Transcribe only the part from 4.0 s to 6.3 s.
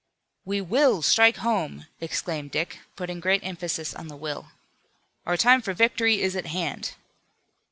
the "will." "Our time for victory